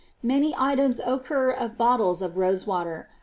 [0.01, 3.07] ^ Many items occur of bottles of rose water